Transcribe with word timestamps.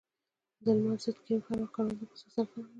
د 0.63 0.65
لمر 0.77 0.97
ضد 1.03 1.17
کریم 1.23 1.41
هر 1.47 1.57
وخت 1.61 1.73
کارول 1.75 1.95
د 1.99 2.01
پوستکي 2.09 2.27
د 2.29 2.31
سرطان 2.31 2.45
خطر 2.51 2.53
کموي. 2.53 2.69